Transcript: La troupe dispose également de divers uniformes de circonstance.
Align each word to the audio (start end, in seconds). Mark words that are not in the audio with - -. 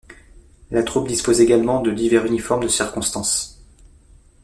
La 0.71 0.81
troupe 0.81 1.07
dispose 1.07 1.41
également 1.41 1.79
de 1.79 1.91
divers 1.91 2.25
uniformes 2.25 2.63
de 2.63 2.67
circonstance. 2.69 3.61